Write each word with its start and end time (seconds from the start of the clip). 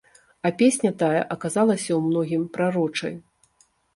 А 0.49 0.51
песня 0.61 0.91
тая 1.01 1.19
аказалася 1.35 1.85
ў 1.95 1.99
многім 2.07 2.47
прарочай. 2.57 3.15